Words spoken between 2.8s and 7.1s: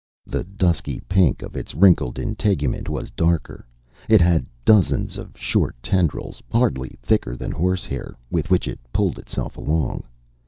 was darker. It had dozens of short tendrils, hardly